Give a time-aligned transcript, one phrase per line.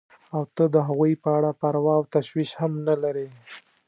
[0.35, 3.27] او ته د هغوی په اړه پروا او تشویش هم نه لرې.